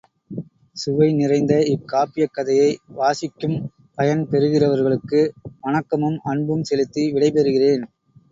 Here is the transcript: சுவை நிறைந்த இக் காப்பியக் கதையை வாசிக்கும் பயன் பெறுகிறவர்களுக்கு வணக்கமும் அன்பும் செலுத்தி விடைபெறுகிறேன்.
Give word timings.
சுவை 0.75 1.07
நிறைந்த 1.13 1.53
இக் 1.65 1.83
காப்பியக் 1.91 2.31
கதையை 2.31 2.69
வாசிக்கும் 2.93 3.57
பயன் 3.95 4.23
பெறுகிறவர்களுக்கு 4.31 5.21
வணக்கமும் 5.63 6.19
அன்பும் 6.25 6.63
செலுத்தி 6.63 7.05
விடைபெறுகிறேன். 7.13 7.85